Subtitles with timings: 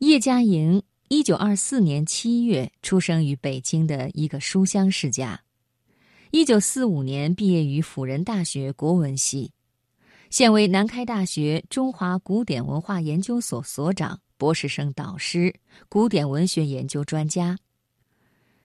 [0.00, 5.42] 叶嘉莹，一九二四年七月出生于北京的一个书香世家。
[6.30, 9.52] 一九四五年毕业于辅仁大学国文系，
[10.30, 15.54] 现为南开大学中华古典文化研究所所长、博士生导师、
[15.90, 17.58] 古典文学研究专家。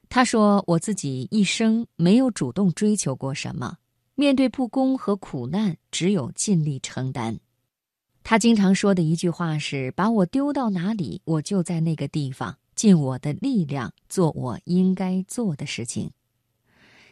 [0.08, 3.76] 他说：“我自己一生没有主动追求过什么，
[4.16, 7.38] 面对不公和苦难，只有尽力承担。”
[8.28, 16.10] 他经常说的一句话是：“把我丢到哪里，我就在那个地方，尽我的力量做我应该做的事情。”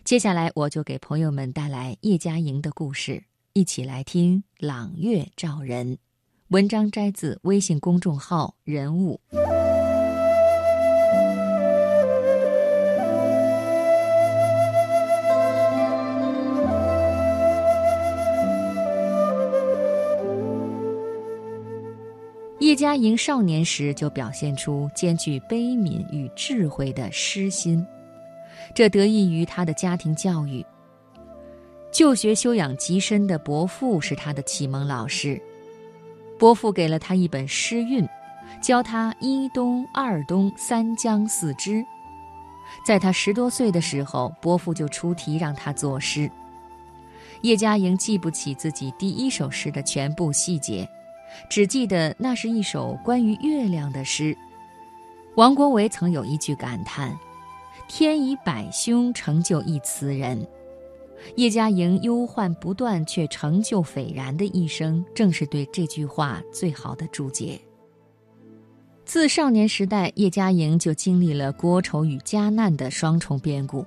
[0.04, 5.98] 接下来，我就给朋友们带来叶嘉莹的故事，一起来听《朗月照人》。
[6.48, 9.21] 文章摘自微信公众号“人物”。
[22.63, 27.85] 叶嘉莹少年时就表现出兼具悲悯与智慧的诗心，
[28.74, 30.65] 这得益于他的家庭教育。
[31.91, 35.38] 就学修养极深的伯父是他的启蒙老师，
[36.40, 38.07] 伯父给了他一本诗韵，
[38.62, 41.85] 教他一东、二东、三江、四支。
[42.85, 46.32] 在他十多岁的时候，伯父就出题让他作诗。
[47.41, 50.88] 叶嘉莹记不起自己第一首诗的全部细节。
[51.49, 54.35] 只记得那是一首关于月亮的诗。
[55.35, 57.17] 王国维曾有一句感叹
[57.89, 60.45] ：“天以百凶成就一词人。”
[61.37, 67.59] 叶嘉莹忧患不断却成就斐然的一生，正是对这句话最好的注解。
[69.06, 73.85] 自少年时代，叶嘉莹就经历了国仇与家难的双重变故。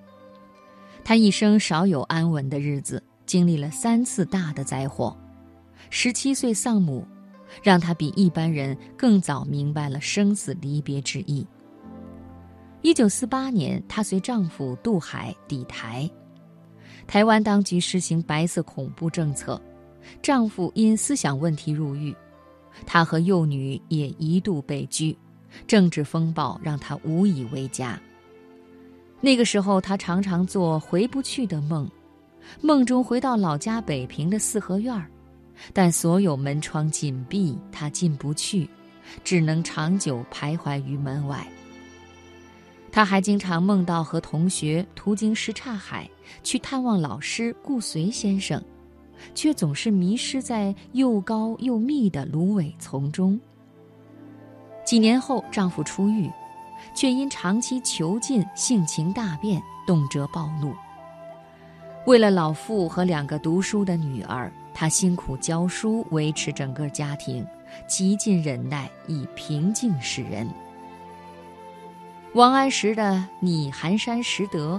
[1.04, 5.16] 他一生少有安稳的日子，经历了三次大的灾祸。
[5.90, 7.06] 十七岁丧母。
[7.62, 11.46] 让她比一般人更早明白了生死离别之意。
[12.82, 16.08] 一九四八年，她随丈夫渡海抵台，
[17.06, 19.60] 台湾当局实行白色恐怖政策，
[20.22, 22.14] 丈夫因思想问题入狱，
[22.84, 25.16] 她和幼女也一度被拘，
[25.66, 27.98] 政治风暴让她无以为家。
[29.20, 31.90] 那个时候，她常常做回不去的梦，
[32.60, 35.10] 梦中回到老家北平的四合院儿。
[35.72, 38.68] 但所有门窗紧闭，他进不去，
[39.24, 41.46] 只能长久徘徊于门外。
[42.92, 46.08] 他还经常梦到和同学途经什刹海，
[46.42, 48.62] 去探望老师顾随先生，
[49.34, 53.38] 却总是迷失在又高又密的芦苇丛中。
[54.84, 56.30] 几年后，丈夫出狱，
[56.94, 60.72] 却因长期囚禁，性情大变，动辄暴怒。
[62.06, 64.50] 为了老父和两个读书的女儿。
[64.78, 67.46] 他辛苦教书，维持整个家庭，
[67.88, 70.46] 极尽忍耐，以平静示人。
[72.34, 74.74] 王安石的《拟寒山拾得》，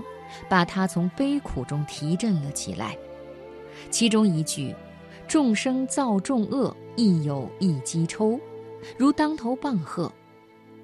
[0.48, 2.96] 把他从悲苦中提振了起来。
[3.90, 4.76] 其中一句
[5.28, 8.40] ：“众生造众恶，亦有一机抽，
[9.00, 10.14] 如当头棒喝。”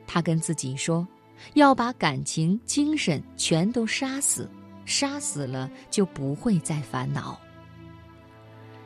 [0.08, 1.08] 他跟自己说
[1.54, 4.50] ：“要把感情、精神全都杀死，
[4.86, 7.40] 杀死了就不会再烦恼。”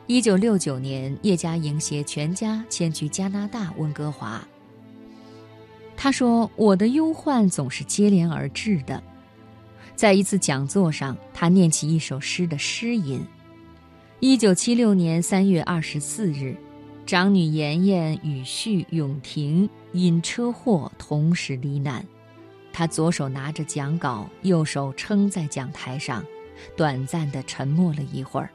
[0.08, 4.42] 一九六九年，叶嘉莹携全家迁居加拿大温哥华。
[5.98, 9.02] 他说：“我的忧患总是接连而至的。”
[9.94, 13.20] 在一次讲座上，他念起一首诗的诗吟
[14.20, 16.56] ：“一九七六年三月二十四日，
[17.04, 22.02] 长女妍妍与婿永婷因车祸同时罹难。
[22.72, 26.24] 他左手拿着讲稿，右手撑在讲台上，
[26.74, 28.48] 短暂的沉默了一会儿。”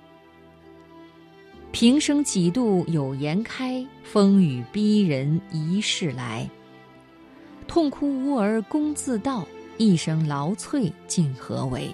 [1.73, 6.47] 平生几度有颜开，风雨逼人一世来。
[7.67, 9.43] 痛哭无儿功自到，
[9.79, 11.89] 一生劳瘁竟何为？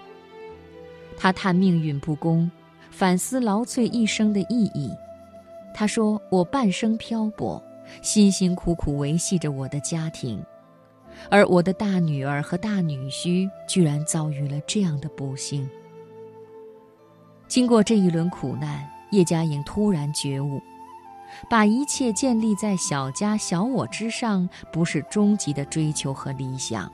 [1.17, 2.51] 他叹命运不公，
[2.91, 4.91] 反思劳瘁一生的意义。
[5.73, 7.63] 他说：“我半生漂泊，
[8.01, 10.43] 辛辛苦苦维系着我的家庭，
[11.31, 15.67] 而我的大女儿和大女婿居然遭遇了这样的不幸。
[17.47, 20.61] 经过这一轮苦难。”叶嘉莹突然觉悟，
[21.49, 26.91] 把一切建立在小家小我之上，不是终极的追求和理想。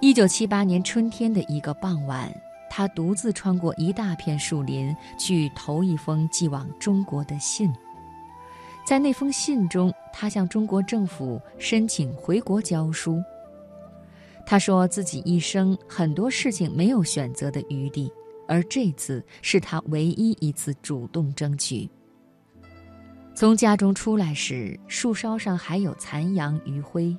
[0.00, 2.30] 一九七八年春天的一个傍晚，
[2.70, 7.72] 他独自穿过一大片树林，去投一封寄往中国的信。
[8.84, 13.22] 在那封信中，他向中国政府申请回国教书。
[14.44, 18.12] 他说自己一生很多事情没有选择的余地。
[18.48, 21.88] 而这次是他唯一一次主动争取。
[23.34, 27.16] 从家中出来时，树梢上还有残阳余晖；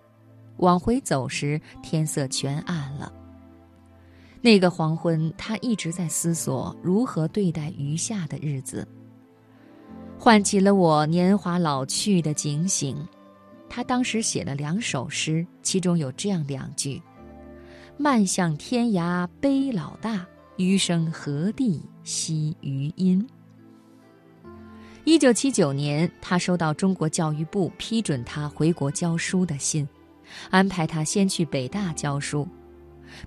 [0.57, 3.13] 往回走时，天色全暗了。
[4.41, 8.87] 那个黄昏，他一直在思索如何对待余下的日子，
[10.17, 12.97] 唤起了我年华老去的警醒。
[13.69, 17.01] 他当时写了两首诗，其中有这样两句
[17.97, 20.25] ：“漫向天涯悲老大，
[20.57, 23.25] 余生何地惜余音。”
[25.05, 29.87] 一九七九年，他收到中国教育部批准他回国教书的信，
[30.49, 32.45] 安排他先去北大教书。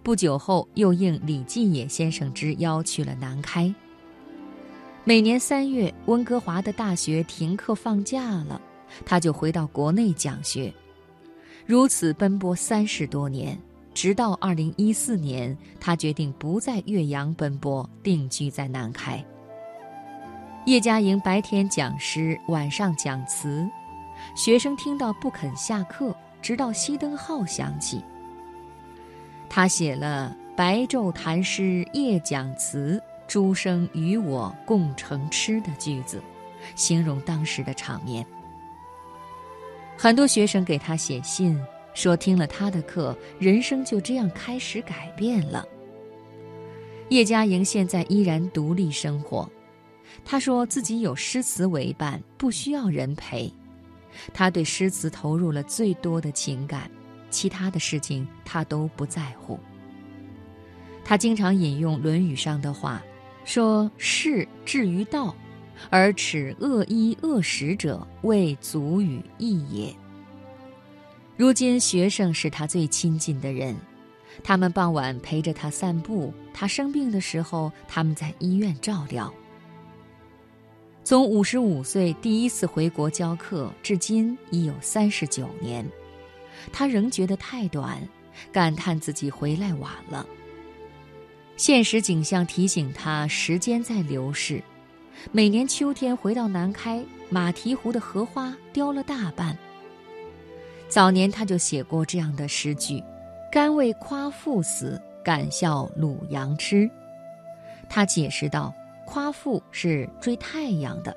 [0.03, 3.75] 不久后，又应李继野先生之邀去了南开。
[5.05, 8.61] 每年三月，温哥华的大学停课放假了。
[9.07, 10.71] 他就回到国内讲学，
[11.65, 13.59] 如此奔波三十多年，
[13.93, 19.23] 直到二零一四年，他决定不在岳阳奔波，定居在南开。
[20.67, 23.69] 叶嘉莹白天讲诗，晚上讲词，
[24.35, 28.03] 学生听到不肯下课，直到熄灯号响起。
[29.49, 36.23] 他写了“白昼谈诗，夜讲词，诸生与我共成痴”的句子，
[36.77, 38.25] 形容当时的场面。
[39.97, 41.61] 很多学生给他写信，
[41.95, 45.67] 说听了他的课，人生就这样开始改变了。
[47.09, 49.51] 叶嘉莹现在依然独立生活，
[50.25, 53.53] 他说自己有诗词为伴，不需要人陪。
[54.33, 56.91] 他对诗词投入了最多的情感，
[57.31, 59.59] 其他的事情他都不在乎。
[61.05, 63.03] 他经常引用《论语》上的话，
[63.45, 65.35] 说：“士至于道。”
[65.89, 69.97] 而耻恶衣恶食者，未足与义也。
[71.41, 73.75] 如今学生是他最亲近的人，
[74.45, 79.33] 他们傍晚陪着他散步，他生病的时候，他们在医院照料。
[81.03, 85.83] 从五十五岁第一次回国教课至今已有三十九年，
[86.71, 88.07] 他仍觉得太短，
[88.53, 90.27] 感叹自己回来晚了。
[91.57, 94.63] 现实景象提醒他，时间在流逝。
[95.33, 99.57] 每年秋天回到南开，马蹄湖的荷花凋了大半。
[100.91, 103.03] 早年他就写过这样的诗句
[103.51, 106.91] ：“甘为夸父死，敢笑鲁阳痴。”
[107.89, 108.75] 他解释道
[109.07, 111.17] ：“夸父是追太阳的，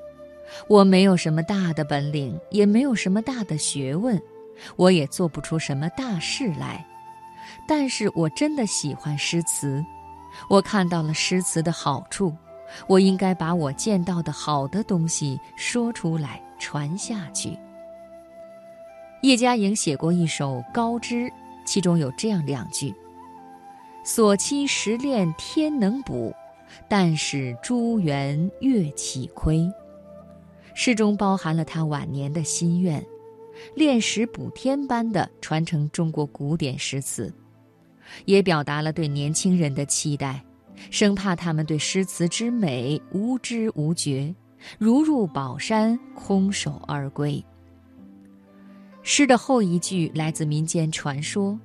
[0.68, 4.20] 我没有什么大的本领，也没有什么大的学问，
[4.76, 6.86] 我也做不出什么大事来。
[7.66, 9.84] 但是我真的喜欢诗词，
[10.48, 12.32] 我看到了诗词的好处。”
[12.88, 17.56] 我应该把我见到的好的东西说出来，传下去。
[19.24, 21.14] 叶嘉莹写过一首《高枝》，
[21.64, 22.94] 其中有这样两句
[24.04, 26.30] ：“所期时练天能补，
[26.90, 29.66] 但使朱元月起亏。”
[30.76, 33.02] 诗中包含了他晚年的心愿，
[33.74, 37.32] 练时补天般的传承中国古典诗词，
[38.26, 40.44] 也表达了对年轻人的期待。
[40.90, 44.34] 生怕他们对诗词之美无知无觉，
[44.78, 47.42] 如入宝山空手而归。
[49.06, 51.58] 诗的后一句来自民间传说：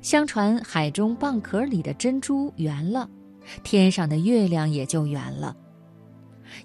[0.00, 3.10] 相传海中蚌壳里的珍珠圆了，
[3.64, 5.54] 天上的月亮也就圆了。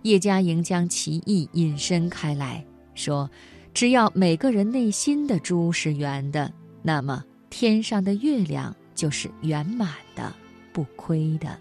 [0.04, 2.64] 叶嘉莹将其意引申开来
[2.94, 3.28] 说：
[3.74, 6.54] 只要每个人内心的珠是圆的，
[6.84, 10.32] 那么天上的月亮就是圆满的，
[10.72, 11.60] 不亏的。